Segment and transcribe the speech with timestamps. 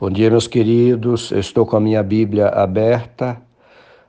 [0.00, 1.30] Bom dia, meus queridos.
[1.30, 3.36] Eu estou com a minha Bíblia aberta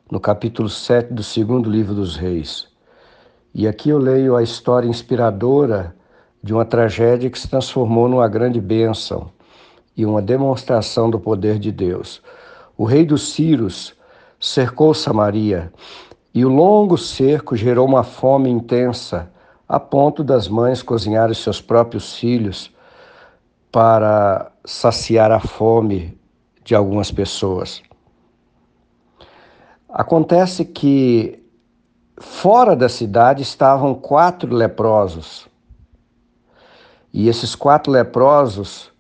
[0.10, 2.70] no capítulo 7 do segundo livro dos Reis.
[3.54, 5.94] E aqui eu leio a história inspiradora
[6.42, 9.30] de uma tragédia que se transformou numa grande bênção
[9.98, 12.22] e uma demonstração do poder de Deus.
[12.78, 13.94] O rei dos Círios
[14.40, 15.74] cercou Samaria
[16.34, 19.30] e o longo cerco gerou uma fome intensa,
[19.68, 22.72] a ponto das mães cozinharem seus próprios filhos
[23.72, 26.20] para saciar a fome
[26.64, 27.82] de algumas pessoas.
[29.90, 31.42] Acontece que
[32.18, 35.48] fora da cidade estavam quatro leprosos.
[37.14, 38.92] E esses quatro leprosos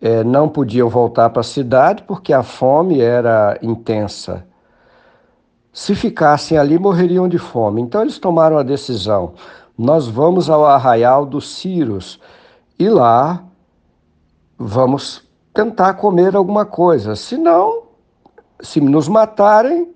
[0.00, 4.44] eh, não podiam voltar para a cidade porque a fome era intensa.
[5.72, 7.80] Se ficassem ali, morreriam de fome.
[7.80, 9.34] Então eles tomaram a decisão:
[9.78, 12.20] nós vamos ao arraial dos Círios
[12.78, 13.44] e lá
[14.64, 17.16] vamos tentar comer alguma coisa.
[17.16, 17.82] Se não,
[18.60, 19.92] se nos matarem,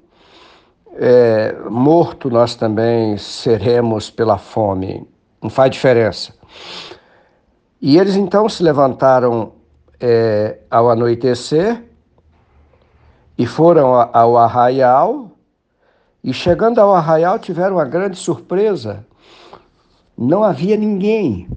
[0.95, 5.08] é, morto nós também seremos pela fome.
[5.41, 6.34] Não faz diferença.
[7.81, 9.53] E eles então se levantaram
[10.00, 11.83] é, ao anoitecer
[13.39, 15.30] e foram ao arraial.
[16.25, 19.06] E chegando ao arraial tiveram uma grande surpresa.
[20.19, 21.48] Não havia ninguém.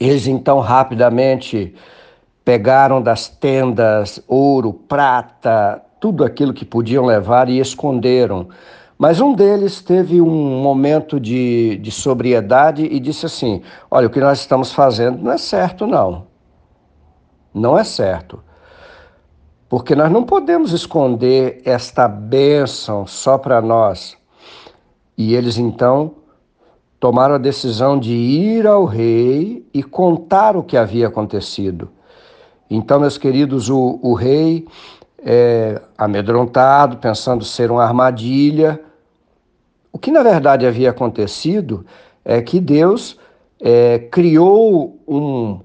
[0.00, 1.74] Eles então rapidamente
[2.48, 8.48] pegaram das tendas ouro, prata, tudo aquilo que podiam levar e esconderam.
[8.96, 13.60] Mas um deles teve um momento de, de sobriedade e disse assim:
[13.90, 16.24] Olha, o que nós estamos fazendo não é certo, não.
[17.52, 18.42] Não é certo.
[19.68, 24.16] Porque nós não podemos esconder esta bênção só para nós.
[25.18, 26.14] E eles então
[26.98, 31.90] tomaram a decisão de ir ao rei e contar o que havia acontecido.
[32.70, 34.66] Então, meus queridos, o, o rei,
[35.24, 38.80] é, amedrontado, pensando ser uma armadilha,
[39.92, 41.84] o que na verdade havia acontecido
[42.24, 43.18] é que Deus
[43.60, 45.60] é, criou um,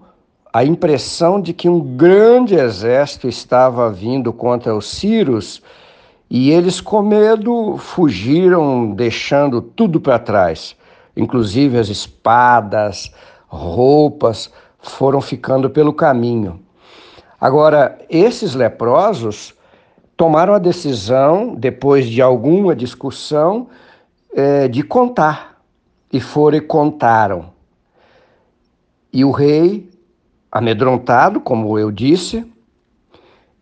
[0.52, 5.62] a impressão de que um grande exército estava vindo contra os Círios
[6.30, 10.76] e eles, com medo, fugiram, deixando tudo para trás,
[11.16, 13.12] inclusive as espadas,
[13.48, 16.63] roupas, foram ficando pelo caminho.
[17.44, 19.54] Agora, esses leprosos
[20.16, 23.68] tomaram a decisão, depois de alguma discussão,
[24.34, 25.62] é, de contar.
[26.10, 27.48] E foram e contaram.
[29.12, 29.92] E o rei,
[30.50, 32.50] amedrontado, como eu disse,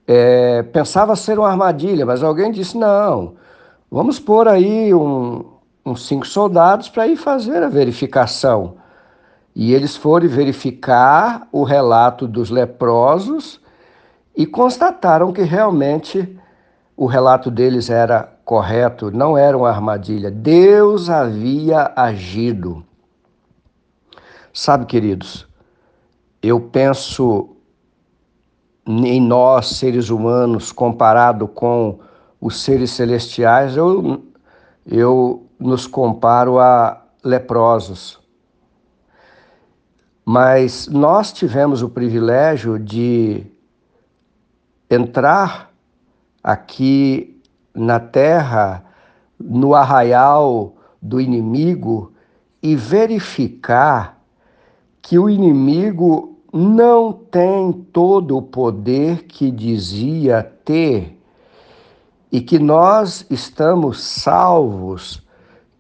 [0.06, 3.34] é, pensava ser uma armadilha, mas alguém disse: não,
[3.90, 5.44] vamos pôr aí um,
[5.84, 8.76] uns cinco soldados para ir fazer a verificação.
[9.56, 13.60] E eles foram verificar o relato dos leprosos
[14.36, 16.38] e constataram que realmente
[16.96, 20.30] o relato deles era correto, não era uma armadilha.
[20.30, 22.86] Deus havia agido.
[24.54, 25.48] Sabe, queridos,
[26.42, 27.56] eu penso
[28.86, 32.00] em nós, seres humanos, comparado com
[32.40, 34.24] os seres celestiais, eu,
[34.86, 38.20] eu nos comparo a leprosos.
[40.26, 43.51] Mas nós tivemos o privilégio de
[44.94, 45.72] entrar
[46.44, 47.42] aqui
[47.74, 48.84] na terra,
[49.40, 52.12] no arraial do inimigo
[52.62, 54.22] e verificar
[55.02, 61.18] que o inimigo não tem todo o poder que dizia ter
[62.30, 65.26] e que nós estamos salvos,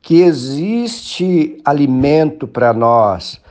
[0.01, 3.41] que existe alimento para nós,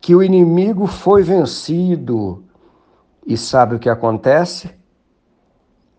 [0.00, 2.42] que o inimigo foi vencido
[3.26, 4.70] e sabe o que acontece?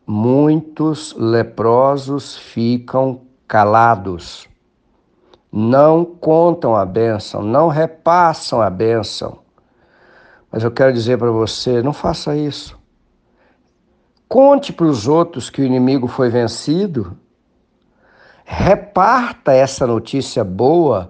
[0.06, 4.48] Muitos leprosos ficam calados,
[5.52, 9.40] não contam a bênção, não repassam a bênção.
[10.52, 12.78] Mas eu quero dizer para você: não faça isso.
[14.28, 17.18] Conte para os outros que o inimigo foi vencido.
[18.44, 21.10] Reparta essa notícia boa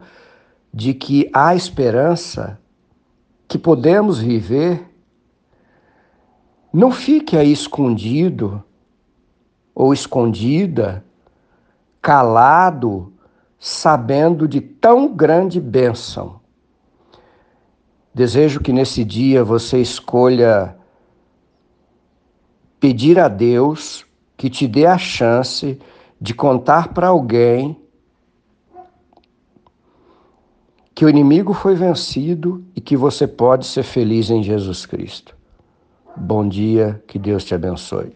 [0.73, 2.59] de que há esperança,
[3.47, 4.94] que podemos viver
[6.75, 8.61] não fique aí escondido
[9.73, 11.05] ou escondida,
[12.01, 13.13] calado,
[13.57, 16.41] sabendo de tão grande bênção.
[18.13, 20.75] Desejo que nesse dia você escolha
[22.77, 24.05] pedir a Deus
[24.35, 25.79] que te dê a chance
[26.19, 27.81] de contar para alguém
[30.93, 35.35] que o inimigo foi vencido e que você pode ser feliz em Jesus Cristo.
[36.17, 38.15] Bom dia, que Deus te abençoe.